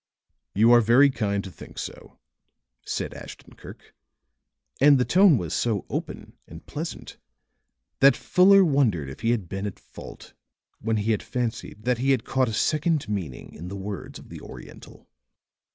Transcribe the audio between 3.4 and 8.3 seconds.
Kirk, and the tone was so open and pleasant that